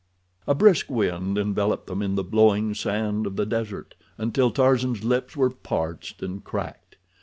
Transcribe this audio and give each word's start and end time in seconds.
A 0.47 0.55
brisk 0.55 0.89
wind 0.89 1.37
enveloped 1.37 1.85
them 1.85 2.01
in 2.01 2.15
the 2.15 2.23
blowing 2.23 2.73
sand 2.73 3.27
of 3.27 3.35
the 3.35 3.45
desert, 3.45 3.93
until 4.17 4.49
Tarzan's 4.49 5.03
lips 5.03 5.37
were 5.37 5.51
parched 5.51 6.23
and 6.23 6.43
cracked. 6.43 6.95